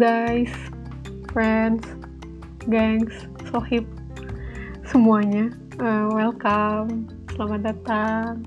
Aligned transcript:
guys, 0.00 0.48
friends, 1.36 1.84
gangs, 2.72 3.12
sohib, 3.52 3.84
semuanya. 4.88 5.52
Uh, 5.76 6.08
welcome, 6.16 7.04
selamat 7.36 7.68
datang 7.68 8.40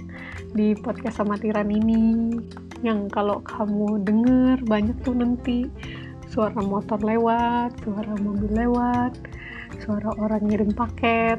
di 0.58 0.74
podcast 0.74 1.22
amatiran 1.22 1.70
ini. 1.70 2.34
Yang 2.82 3.14
kalau 3.14 3.46
kamu 3.46 4.02
denger 4.02 4.58
banyak 4.66 4.98
tuh 5.06 5.14
nanti. 5.14 5.70
Suara 6.34 6.58
motor 6.66 6.98
lewat, 7.06 7.78
suara 7.86 8.18
mobil 8.18 8.50
lewat, 8.50 9.14
suara 9.86 10.18
orang 10.18 10.50
ngirim 10.50 10.74
paket, 10.74 11.38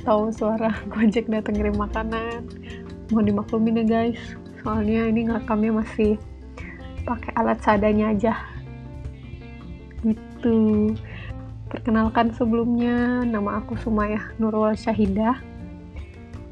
atau 0.00 0.32
suara 0.32 0.72
gojek 0.96 1.28
datang 1.28 1.60
ngirim 1.60 1.76
makanan. 1.76 2.48
Mohon 3.12 3.36
dimaklumin 3.36 3.84
ya 3.84 4.08
guys, 4.08 4.20
soalnya 4.64 5.12
ini 5.12 5.28
ngakamnya 5.28 5.84
masih 5.84 6.16
pakai 7.04 7.36
alat 7.36 7.60
seadanya 7.60 8.16
aja 8.16 8.53
gitu 10.44 10.92
perkenalkan 11.72 12.28
sebelumnya 12.36 13.24
nama 13.24 13.64
aku 13.64 13.80
Sumaya 13.80 14.20
Nurul 14.36 14.76
Syahidah. 14.76 15.40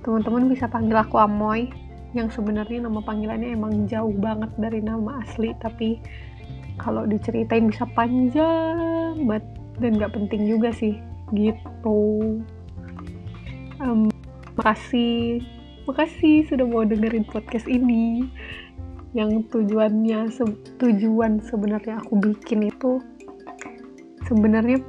Teman-teman 0.01 0.49
bisa 0.49 0.65
panggil 0.67 0.97
aku 0.97 1.21
Amoy 1.21 1.69
yang 2.17 2.33
sebenarnya 2.33 2.89
nama 2.89 3.05
panggilannya 3.05 3.53
emang 3.53 3.85
jauh 3.85 4.17
banget 4.17 4.49
dari 4.57 4.81
nama 4.81 5.21
asli 5.21 5.53
tapi 5.61 6.01
kalau 6.81 7.05
diceritain 7.05 7.69
bisa 7.69 7.85
panjang 7.93 9.29
banget 9.29 9.45
dan 9.81 10.01
gak 10.01 10.17
penting 10.17 10.49
juga 10.49 10.73
sih 10.73 10.97
gitu. 11.37 12.41
Um, 13.77 14.09
makasih 14.57 15.45
makasih 15.85 16.49
sudah 16.49 16.65
mau 16.65 16.89
dengerin 16.89 17.29
podcast 17.29 17.69
ini. 17.69 18.25
Yang 19.13 19.53
tujuannya 19.53 20.33
tujuan 20.81 21.45
sebenarnya 21.45 22.01
aku 22.01 22.17
bikin 22.17 22.73
itu 22.73 23.05
sebenarnya 24.33 24.81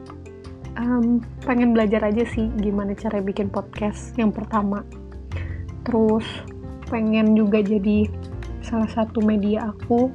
um, 0.80 1.20
pengen 1.44 1.76
belajar 1.76 2.00
aja 2.08 2.24
sih 2.32 2.48
gimana 2.64 2.96
cara 2.96 3.20
bikin 3.20 3.52
podcast 3.52 4.16
yang 4.16 4.32
pertama. 4.32 4.88
Terus 5.84 6.24
pengen 6.88 7.36
juga 7.36 7.60
jadi 7.60 8.08
salah 8.64 8.88
satu 8.88 9.20
media 9.20 9.76
aku 9.76 10.08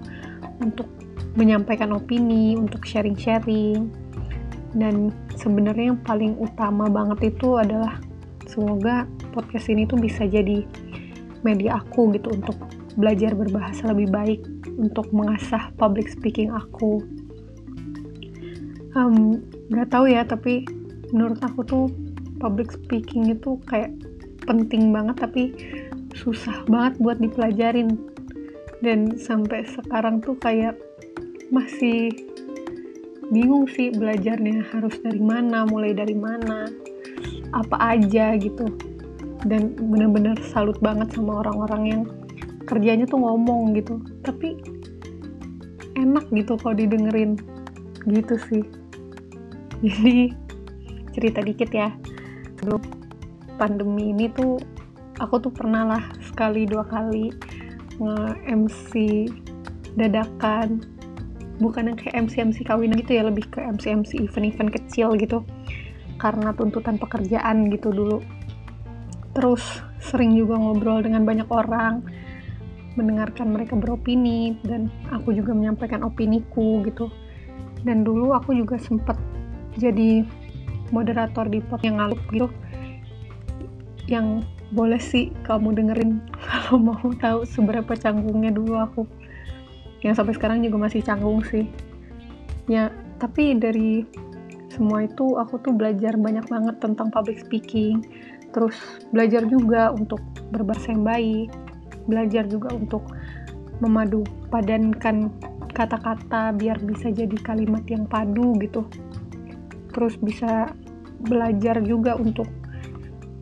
untuk 0.65 0.89
menyampaikan 1.37 1.93
opini 1.93 2.57
untuk 2.57 2.89
sharing-sharing. 2.89 3.93
Dan 4.73 5.13
sebenarnya 5.37 5.93
yang 5.93 6.01
paling 6.05 6.33
utama 6.41 6.89
banget 6.89 7.37
itu 7.37 7.61
adalah 7.61 8.01
semoga 8.49 9.05
podcast 9.37 9.69
ini 9.69 9.85
tuh 9.85 10.01
bisa 10.01 10.25
jadi 10.25 10.65
media 11.45 11.85
aku 11.85 12.17
gitu 12.17 12.33
untuk 12.33 12.57
belajar 12.97 13.37
berbahasa 13.37 13.93
lebih 13.93 14.09
baik 14.11 14.41
untuk 14.81 15.07
mengasah 15.15 15.71
public 15.79 16.11
speaking 16.11 16.51
aku 16.51 17.01
um, 18.99 19.39
gak 19.71 19.95
tahu 19.95 20.11
ya 20.11 20.27
tapi 20.27 20.67
menurut 21.15 21.39
aku 21.41 21.63
tuh 21.63 21.85
public 22.43 22.75
speaking 22.75 23.31
itu 23.31 23.59
kayak 23.71 23.95
penting 24.45 24.91
banget 24.91 25.17
tapi 25.19 25.43
susah 26.19 26.67
banget 26.67 26.99
buat 26.99 27.19
dipelajarin. 27.23 27.95
Dan 28.79 29.19
sampai 29.19 29.67
sekarang 29.67 30.23
tuh 30.23 30.39
kayak 30.39 30.79
masih 31.51 32.15
bingung 33.29 33.67
sih 33.69 33.91
belajarnya 33.91 34.65
harus 34.71 34.95
dari 35.03 35.19
mana 35.19 35.67
mulai 35.67 35.93
dari 35.93 36.15
mana 36.15 36.71
apa 37.53 37.99
aja 37.99 38.39
gitu. 38.39 38.71
Dan 39.43 39.75
bener-bener 39.79 40.39
salut 40.55 40.79
banget 40.79 41.11
sama 41.15 41.43
orang-orang 41.43 41.83
yang 41.87 42.03
kerjanya 42.71 43.07
tuh 43.07 43.19
ngomong 43.19 43.75
gitu. 43.75 43.99
Tapi 44.23 44.55
enak 45.99 46.31
gitu 46.31 46.55
kalau 46.63 46.79
didengerin. 46.79 47.35
Gitu 48.07 48.39
sih 48.47 48.78
jadi 49.83 50.35
cerita 51.15 51.41
dikit 51.43 51.71
ya. 51.71 51.95
Sebelum 52.59 52.83
pandemi 53.59 54.15
ini 54.15 54.31
tuh 54.31 54.59
aku 55.19 55.43
tuh 55.43 55.53
pernah 55.55 55.87
lah 55.87 56.05
sekali 56.23 56.67
dua 56.67 56.87
kali 56.87 57.35
nge-MC 57.99 58.93
dadakan. 59.99 60.83
Bukan 61.59 61.91
yang 61.91 61.99
kayak 61.99 62.31
MC-MC 62.31 62.63
kawinan 62.63 63.03
gitu 63.03 63.19
ya 63.19 63.27
lebih 63.27 63.51
ke 63.51 63.59
MC-MC 63.59 64.31
event-event 64.31 64.71
kecil 64.71 65.19
gitu. 65.19 65.43
Karena 66.23 66.55
tuntutan 66.55 66.99
pekerjaan 66.99 67.67
gitu 67.75 67.91
dulu. 67.91 68.23
Terus 69.35 69.63
sering 69.99 70.39
juga 70.39 70.55
ngobrol 70.59 71.03
dengan 71.03 71.27
banyak 71.27 71.51
orang 71.51 72.03
mendengarkan 72.95 73.55
mereka 73.55 73.79
beropini 73.79 74.59
dan 74.67 74.91
aku 75.15 75.31
juga 75.35 75.55
menyampaikan 75.55 76.03
opiniku 76.07 76.83
gitu. 76.87 77.11
Dan 77.83 78.03
dulu 78.03 78.35
aku 78.35 78.55
juga 78.55 78.79
sempat 78.79 79.19
jadi 79.79 80.27
moderator 80.91 81.47
di 81.47 81.63
pot 81.63 81.81
yang 81.87 82.03
ngalup 82.03 82.21
gitu 82.35 82.51
yang 84.09 84.43
boleh 84.73 85.01
sih 85.01 85.33
kamu 85.45 85.77
dengerin 85.77 86.21
kalau 86.49 86.81
mau 86.81 87.09
tahu 87.21 87.45
seberapa 87.45 87.93
canggungnya 87.97 88.53
dulu 88.53 88.75
aku. 88.77 89.03
Yang 90.05 90.23
sampai 90.23 90.35
sekarang 90.37 90.59
juga 90.65 90.89
masih 90.89 91.01
canggung 91.05 91.45
sih. 91.45 91.69
Ya 92.69 92.93
tapi 93.21 93.57
dari 93.57 94.05
semua 94.69 95.09
itu 95.09 95.37
aku 95.41 95.59
tuh 95.65 95.73
belajar 95.75 96.15
banyak 96.17 96.45
banget 96.49 96.77
tentang 96.81 97.09
public 97.13 97.41
speaking. 97.41 98.05
Terus 98.53 98.77
belajar 99.13 99.45
juga 99.45 99.93
untuk 99.93 100.21
berbahasa 100.53 100.93
yang 100.93 101.05
baik. 101.05 101.49
Belajar 102.09 102.49
juga 102.49 102.73
untuk 102.73 103.05
memadu 103.85 104.25
padankan 104.49 105.29
kata-kata 105.77 106.57
biar 106.57 106.81
bisa 106.83 107.13
jadi 107.13 107.37
kalimat 107.45 107.85
yang 107.87 108.09
padu 108.09 108.57
gitu 108.59 108.83
terus 109.99 110.15
bisa 110.23 110.71
belajar 111.27 111.83
juga 111.83 112.15
untuk 112.15 112.47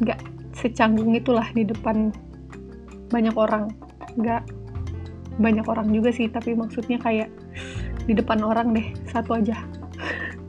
nggak 0.00 0.16
secanggung 0.56 1.12
itulah 1.12 1.44
di 1.52 1.68
depan 1.68 2.08
banyak 3.12 3.36
orang. 3.36 3.68
Nggak 4.16 4.48
banyak 5.36 5.68
orang 5.68 5.92
juga 5.92 6.08
sih 6.16 6.32
tapi 6.32 6.56
maksudnya 6.56 6.96
kayak 6.96 7.28
di 8.08 8.16
depan 8.16 8.40
orang 8.40 8.72
deh 8.72 8.88
satu 9.12 9.36
aja. 9.36 9.60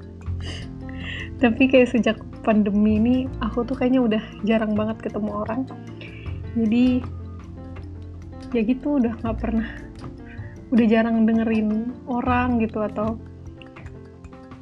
Tapi 1.44 1.69
kayak 1.69 1.91
sejak 1.91 2.18
pandemi 2.41 2.95
ini 2.97 3.16
aku 3.44 3.68
tuh 3.68 3.75
kayaknya 3.75 4.01
udah 4.07 4.24
jarang 4.47 4.74
banget 4.79 5.12
ketemu 5.12 5.44
orang. 5.44 5.68
Jadi 6.56 7.03
ya 8.56 8.62
gitu 8.63 9.03
udah 9.03 9.12
nggak 9.19 9.38
pernah 9.44 9.68
udah 10.72 10.85
jarang 10.88 11.28
dengerin 11.28 11.91
orang 12.07 12.63
gitu 12.63 12.79
atau 12.79 13.19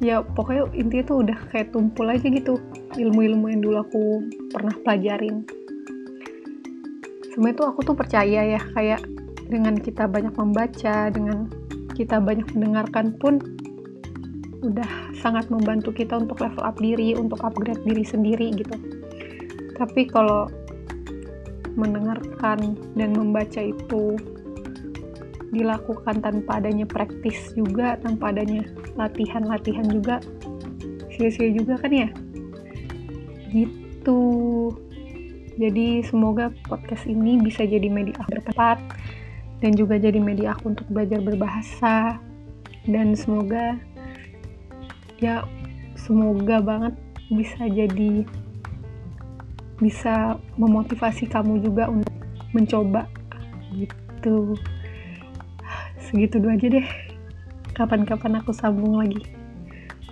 ya 0.00 0.20
pokoknya 0.20 0.68
intinya 0.76 1.04
tuh 1.08 1.18
udah 1.24 1.38
kayak 1.52 1.72
tumpul 1.72 2.06
aja 2.08 2.26
gitu. 2.26 2.60
Ilmu-ilmu 2.96 3.46
yang 3.52 3.60
dulu 3.64 3.76
aku 3.80 4.02
pernah 4.52 4.74
pelajarin. 4.84 5.44
Semua 7.32 7.52
itu 7.52 7.62
aku 7.64 7.80
tuh 7.84 7.96
percaya 7.96 8.56
ya 8.56 8.60
kayak 8.72 9.04
dengan 9.46 9.76
kita 9.78 10.08
banyak 10.08 10.34
membaca 10.34 11.12
dengan 11.12 11.48
kita 11.94 12.20
banyak 12.20 12.48
mendengarkan 12.52 13.16
pun 13.16 13.40
udah 14.64 15.12
sangat 15.20 15.46
membantu 15.48 15.94
kita 15.94 16.18
untuk 16.18 16.42
level 16.42 16.64
up 16.64 16.76
diri 16.80 17.14
untuk 17.14 17.40
upgrade 17.44 17.80
diri 17.84 18.04
sendiri 18.04 18.52
gitu. 18.56 18.76
Tapi 19.76 20.08
kalau 20.08 20.48
mendengarkan 21.76 22.74
dan 22.96 23.10
membaca 23.12 23.60
itu 23.60 24.16
dilakukan 25.52 26.24
tanpa 26.24 26.58
adanya 26.58 26.88
praktis 26.88 27.52
juga, 27.54 28.00
tanpa 28.00 28.32
adanya 28.34 28.64
latihan-latihan 28.96 29.86
juga, 29.88 30.18
sia-sia 31.12 31.52
juga 31.52 31.76
kan 31.80 31.92
ya? 31.92 32.08
Gitu. 33.52 34.20
Jadi 35.56 36.04
semoga 36.04 36.52
podcast 36.68 37.08
ini 37.08 37.40
bisa 37.40 37.64
jadi 37.64 37.88
media 37.88 38.20
bertempat 38.28 38.76
dan 39.64 39.72
juga 39.72 39.96
jadi 39.96 40.20
media 40.20 40.52
aku 40.52 40.76
untuk 40.76 40.84
belajar 40.92 41.20
berbahasa. 41.24 42.20
Dan 42.84 43.16
semoga 43.16 43.80
ya 45.16 45.48
semoga 45.96 46.60
banget 46.60 46.94
bisa 47.32 47.64
jadi 47.72 48.22
bisa 49.80 50.36
memotivasi 50.60 51.28
kamu 51.28 51.64
juga 51.64 51.88
untuk 51.88 52.16
mencoba. 52.52 53.08
Gitu. 53.72 54.56
Segitu 56.04 56.36
dulu 56.38 56.52
aja 56.52 56.68
deh 56.68 57.05
kapan-kapan 57.76 58.40
aku 58.40 58.56
sambung 58.56 58.96
lagi. 58.96 59.20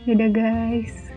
Dadah 0.05 0.29
guys 0.29 1.14